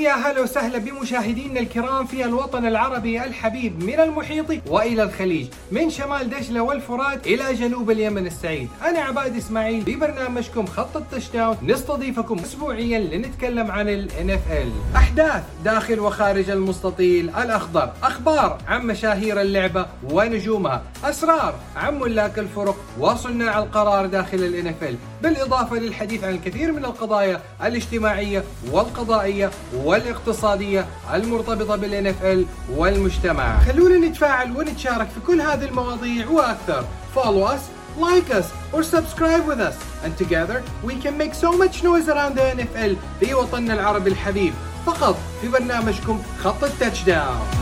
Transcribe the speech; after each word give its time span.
ويا 0.00 0.12
هلا 0.12 0.40
وسهلا 0.40 0.78
بمشاهدينا 0.78 1.60
الكرام 1.60 2.06
في 2.06 2.24
الوطن 2.24 2.66
العربي 2.66 3.24
الحبيب 3.24 3.84
من 3.84 4.00
المحيط 4.00 4.46
وإلى 4.66 5.02
الخليج 5.02 5.46
من 5.72 5.90
شمال 5.90 6.30
دجلة 6.30 6.60
والفرات 6.60 7.26
إلى 7.26 7.54
جنوب 7.54 7.90
اليمن 7.90 8.26
السعيد. 8.26 8.68
أنا 8.84 8.98
عباد 8.98 9.36
إسماعيل 9.36 9.84
ببرنامجكم 9.84 10.66
خط 10.66 10.96
التش 10.96 11.28
داون 11.28 11.56
نستضيفكم 11.62 12.38
اسبوعيا 12.38 12.98
لنتكلم 12.98 13.70
عن 13.70 13.88
ال 13.88 14.10
NFL 14.10 14.96
أحداث 14.96 15.42
داخل 15.64 16.00
وخارج 16.00 16.50
المستطيل 16.50 17.30
الاخضر 17.30 17.92
أخبار 18.02 18.58
عن 18.68 18.86
مشاهير 18.86 19.40
اللعبة 19.40 19.86
ونجومها 20.10 20.82
أسرار 21.04 21.54
عن 21.76 21.98
ملاك 21.98 22.38
الفرق 22.38 22.76
وصناع 22.98 23.58
القرار 23.58 24.06
داخل 24.06 24.38
ال 24.38 24.74
NFL 24.74 25.22
بالإضافة 25.22 25.76
للحديث 25.76 26.24
عن 26.24 26.34
الكثير 26.34 26.72
من 26.72 26.84
القضايا 26.84 27.40
الاجتماعية 27.64 28.44
والقضائية 28.72 29.50
والاقتصادية 29.90 30.86
المرتبطة 31.14 31.76
بال 31.76 32.06
NFL 32.06 32.46
والمجتمع. 32.76 33.60
خلونا 33.60 34.08
نتفاعل 34.08 34.56
ونتشارك 34.56 35.08
في 35.08 35.20
كل 35.26 35.40
هذه 35.40 35.64
المواضيع 35.64 36.28
وأكثر. 36.28 36.84
Follow 37.16 37.44
us, 37.54 37.62
like 37.98 38.30
us, 38.30 38.46
or 38.72 38.82
subscribe 38.82 39.44
with 39.46 39.60
us. 39.60 39.76
And 40.04 40.12
together 40.24 40.62
we 40.84 40.94
can 41.04 41.18
make 41.18 41.34
so 41.34 41.50
much 41.62 41.82
noise 41.82 42.08
around 42.08 42.34
the 42.36 42.62
NFL 42.62 42.96
في 43.20 43.34
وطننا 43.34 43.74
العربي 43.74 44.10
الحبيب. 44.10 44.52
فقط 44.86 45.16
في 45.40 45.48
برنامجكم 45.48 46.22
خط 46.42 46.64
ال 46.64 47.02
touchdown. 47.02 47.59